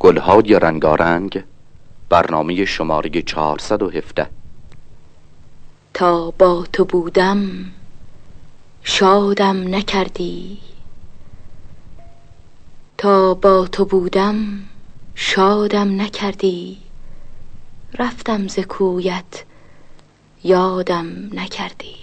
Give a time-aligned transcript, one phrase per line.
[0.00, 1.44] گلهای رنگارنگ
[2.08, 4.30] برنامه شماره 417
[5.94, 7.40] تا با تو بودم
[8.82, 10.58] شادم نکردی.
[12.98, 14.36] تا با تو بودم
[15.14, 16.78] شادم نکردی.
[17.98, 19.44] رفتم ز کویت
[20.44, 21.94] یادم نکردی.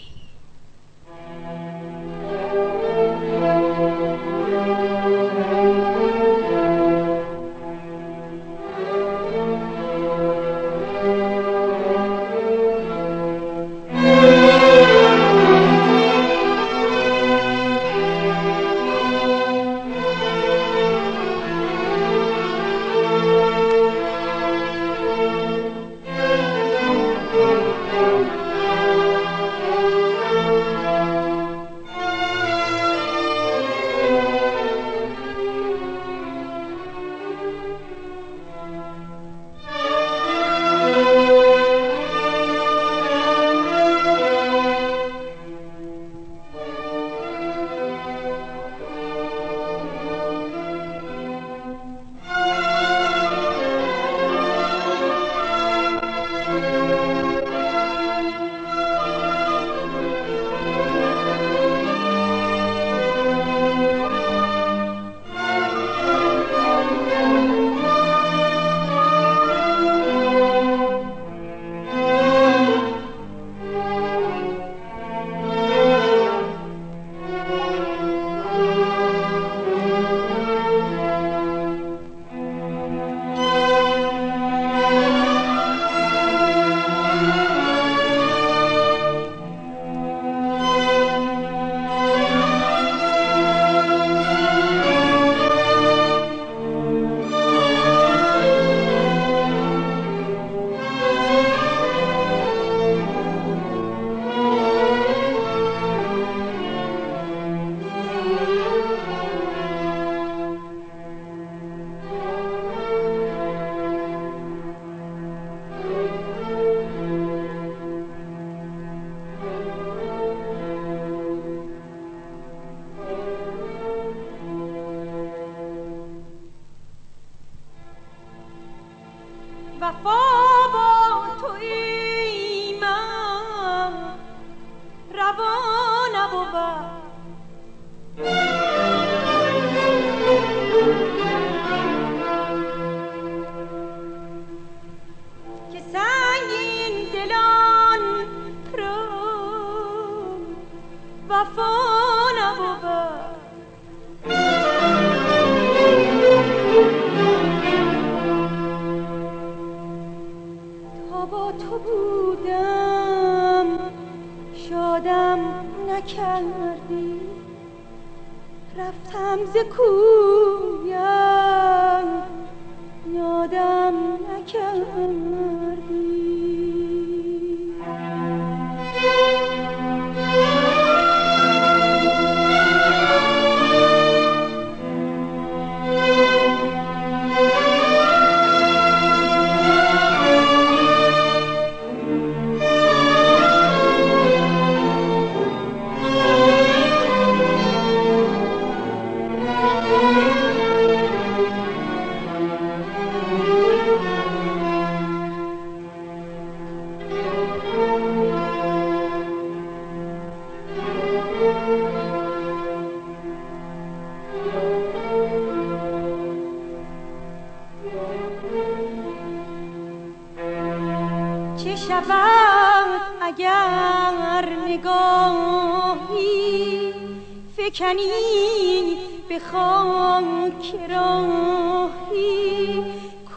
[227.78, 228.98] فکنی
[229.30, 232.84] به خاک راهی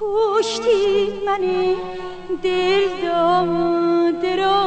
[0.00, 1.44] کشتی من
[2.42, 4.64] دل داده را.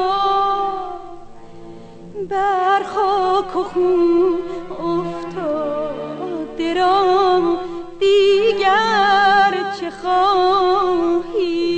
[2.30, 4.40] بر خاک و خون
[4.80, 7.58] افتاده را.
[8.00, 11.73] دیگر چه خواهی؟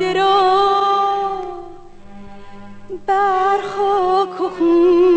[0.00, 0.18] دل
[3.06, 5.15] بر خاک و خون.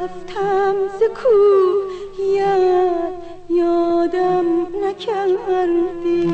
[0.00, 1.02] رفتم ز
[2.36, 3.12] یاد
[3.50, 4.46] یادم
[4.84, 6.32] نکردی.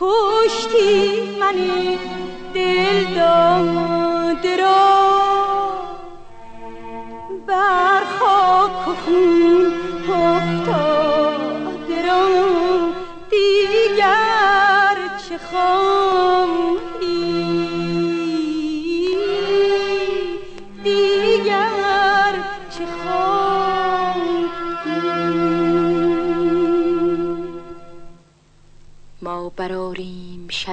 [0.00, 1.98] کشتی منی.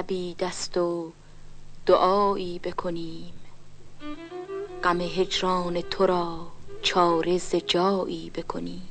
[0.00, 1.12] شبی دست و
[1.86, 3.32] دعایی بکنیم.
[4.84, 6.46] غم هجران تو را
[6.82, 8.89] چاره جایی بکنیم.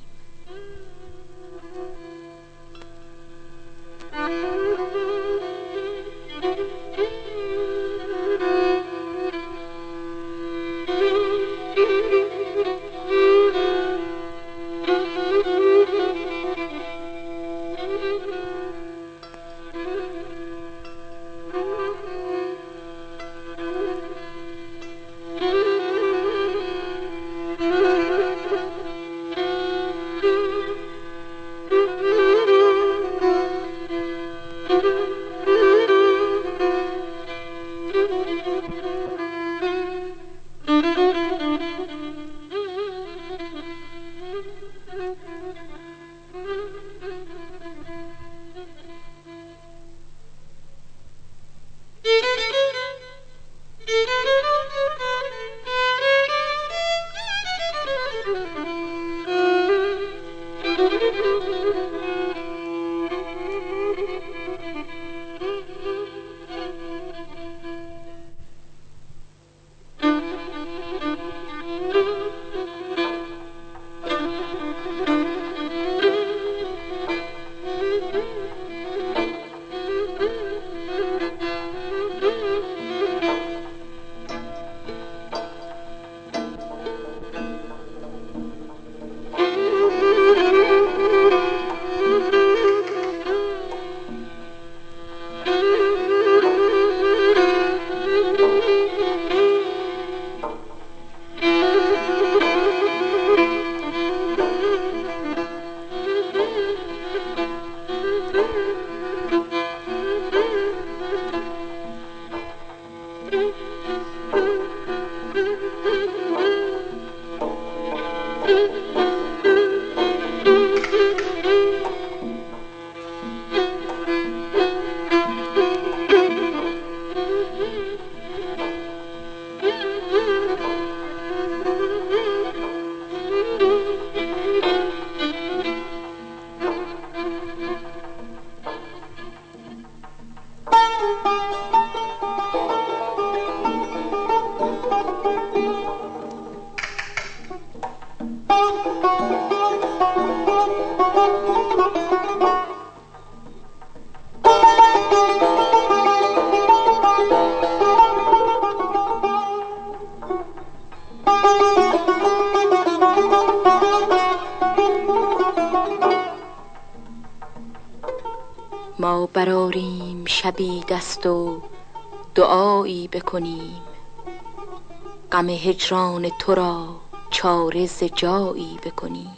[175.50, 176.96] هجران تو را
[177.30, 179.38] چاره ز جایی بکنیم.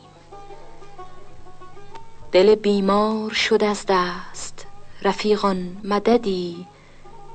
[2.31, 4.67] دل بیمار شد از دست
[5.01, 6.67] رفیقان مددی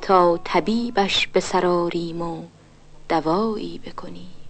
[0.03, 1.41] تا طبیبش به
[2.23, 2.43] و
[3.09, 4.46] دوایی بکنیم.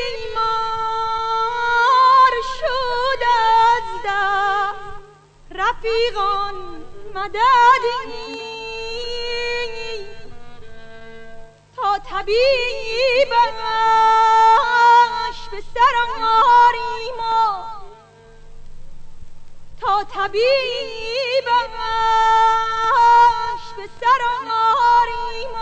[0.00, 1.62] بیمار
[2.58, 4.80] شد از دست.
[5.50, 6.54] رفیقان
[7.14, 8.40] مددی
[11.76, 12.38] تا طبیبش
[15.50, 17.20] به سر آریم
[19.80, 20.40] تا طبیبش
[23.76, 25.56] به سر آریم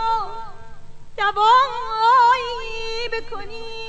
[1.17, 3.88] دوایی بکنیم.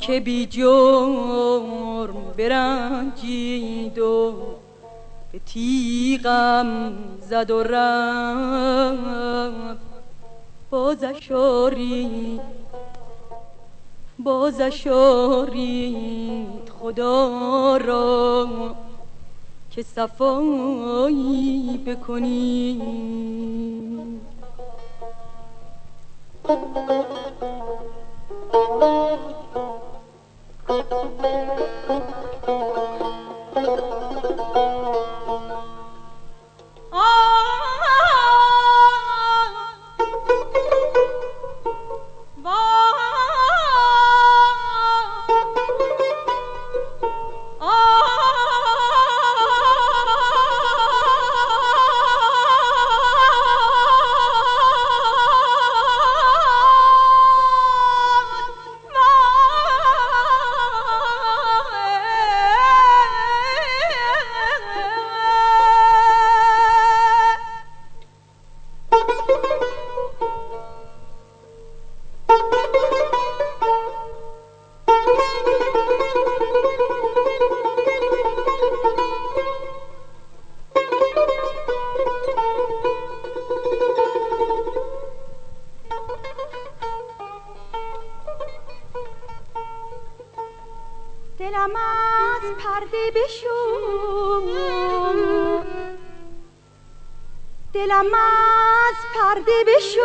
[0.00, 4.34] که بی جرم برنجید و
[5.32, 8.98] به تیغم زد و رفت.
[10.70, 11.30] بازش
[14.18, 14.86] بازش
[16.80, 18.48] خدا را
[19.70, 22.82] که صفایی بکنی.
[36.92, 37.47] آه!
[97.74, 100.00] دلم از پرده بشو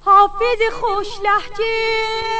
[0.00, 2.33] حافظ خوش لحجه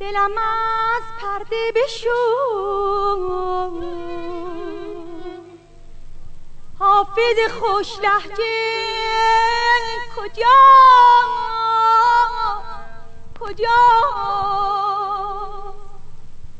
[0.00, 2.10] دلم از پرده بشو
[6.78, 8.46] حافظ خوش لحجه
[10.16, 10.46] کجا؟
[13.40, 13.82] کجا؟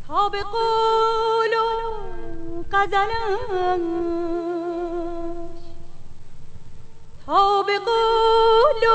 [0.09, 1.67] تا به قول و
[2.73, 4.46] غزلش
[7.27, 8.87] تا به قول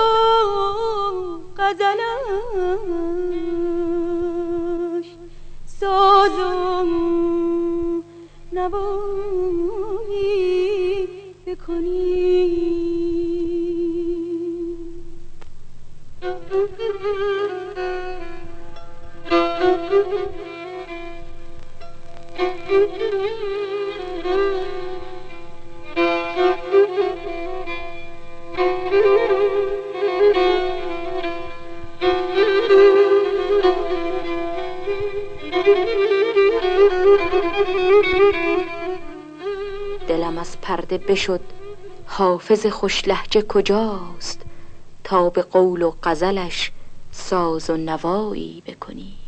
[5.66, 6.90] سازم
[11.48, 12.52] بکنی.
[16.22, 17.12] دلم
[41.12, 41.42] بشد
[42.06, 44.42] حافظ خوش لحجه کجاست
[45.04, 46.72] تا به قول و غزلش
[47.12, 49.21] ساز و نوایی بکنی.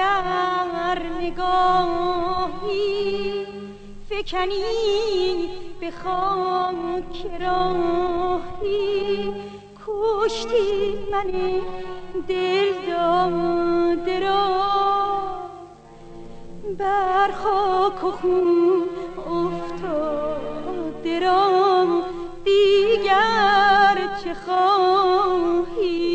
[0.00, 2.84] اگر نگاهی
[4.10, 5.48] فکنی
[5.80, 9.32] به خاک راهی
[9.86, 11.30] کشتی من
[12.28, 14.48] دل داده را.
[16.78, 18.88] بر خاک و خون
[19.26, 22.02] افتاده را.
[22.44, 26.13] دیگر چه خواهی؟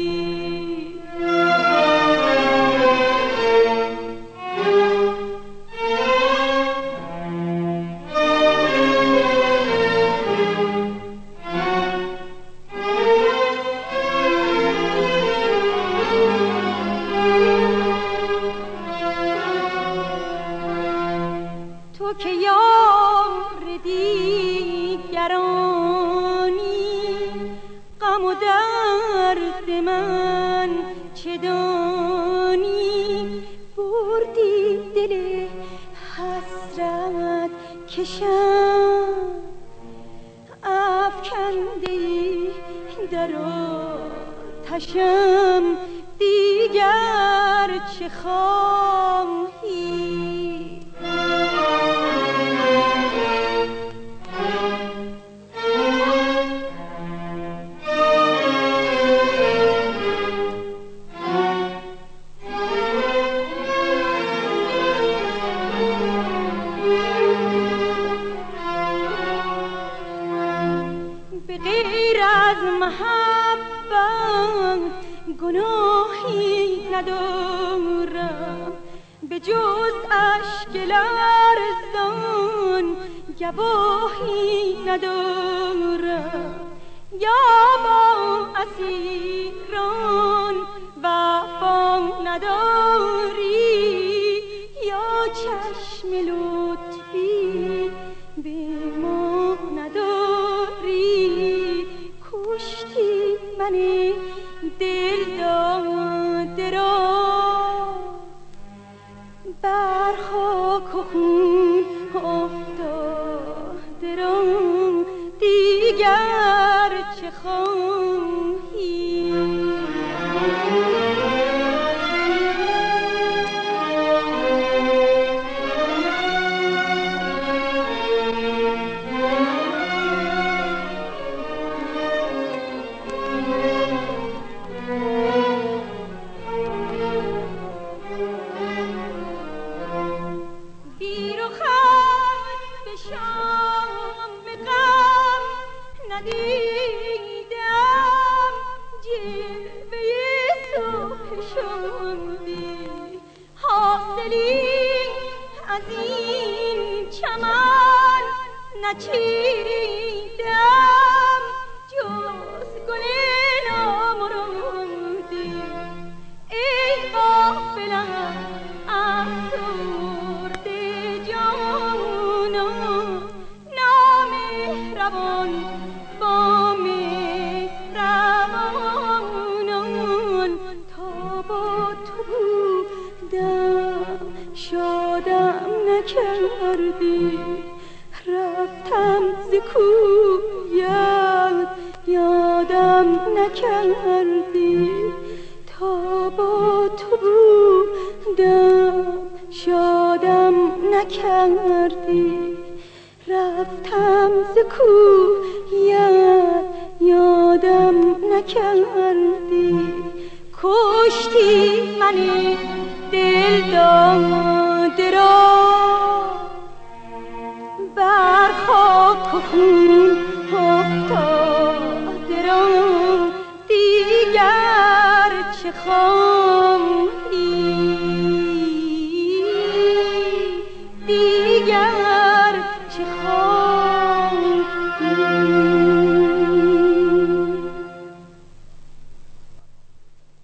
[110.09, 111.38] بر خاک و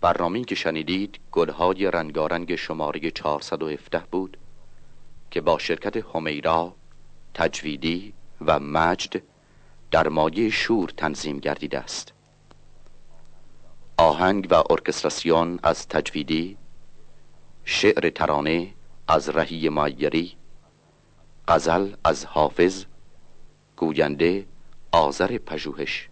[0.06, 4.38] برنامه که شنیدید گلهای رنگارنگ شماره 417 بود
[5.32, 6.76] که با شرکت همیرا
[7.34, 8.14] تجویدی
[8.46, 9.22] و مجد
[9.92, 12.15] در مایه شور تنظیم گردیده است.
[13.98, 16.58] آهنگ و ارکستراسیون از تجویدی
[17.66, 18.74] شعر ترانه
[19.08, 20.38] از رهی مایری
[21.48, 22.86] غزل از حافظ
[23.76, 24.46] گوینده
[24.92, 26.10] آذر پژوهش.